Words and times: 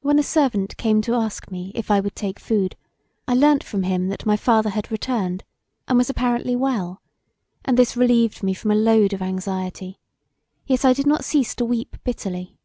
When 0.00 0.18
a 0.18 0.22
servant 0.22 0.74
came 0.78 1.02
to 1.02 1.14
ask 1.16 1.50
me 1.50 1.70
if 1.74 1.90
I 1.90 2.00
would 2.00 2.16
take 2.16 2.38
food 2.40 2.76
I 3.28 3.34
learnt 3.34 3.62
from 3.62 3.82
him 3.82 4.08
that 4.08 4.24
my 4.24 4.34
father 4.34 4.70
had 4.70 4.90
returned, 4.90 5.44
and 5.86 5.98
was 5.98 6.08
apparently 6.08 6.56
well 6.56 7.02
and 7.62 7.76
this 7.76 7.94
relieved 7.94 8.42
me 8.42 8.54
from 8.54 8.70
a 8.70 8.74
load 8.74 9.12
of 9.12 9.20
anxiety, 9.20 10.00
yet 10.66 10.86
I 10.86 10.94
did 10.94 11.06
not 11.06 11.26
cease 11.26 11.54
to 11.56 11.66
weep 11.66 11.98
bitterly. 12.04 12.56